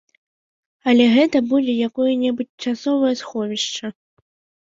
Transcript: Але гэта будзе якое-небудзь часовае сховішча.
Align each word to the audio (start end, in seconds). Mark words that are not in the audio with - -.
Але 0.93 1.05
гэта 1.15 1.41
будзе 1.51 1.75
якое-небудзь 1.89 2.59
часовае 2.71 3.13
сховішча. 3.21 3.93